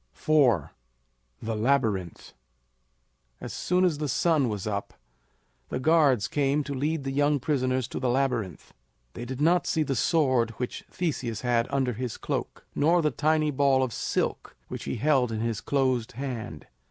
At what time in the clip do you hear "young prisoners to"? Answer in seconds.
7.11-7.99